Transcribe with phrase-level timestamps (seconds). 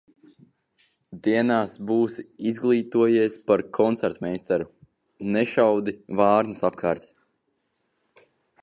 [1.27, 4.69] Dienās būsi izglītojies par koncertmeistaru.
[5.37, 7.09] Nešaudi vārnas apkārt!